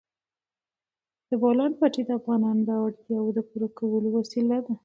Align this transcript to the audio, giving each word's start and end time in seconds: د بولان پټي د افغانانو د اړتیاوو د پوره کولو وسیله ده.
د 1.29 1.31
بولان 1.41 1.71
پټي 1.79 2.01
د 2.05 2.09
افغانانو 2.19 2.61
د 2.65 2.71
اړتیاوو 2.85 3.35
د 3.37 3.39
پوره 3.49 3.67
کولو 3.77 4.07
وسیله 4.17 4.57
ده. 4.65 4.73